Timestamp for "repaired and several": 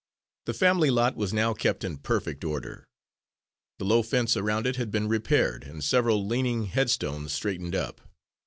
5.07-6.25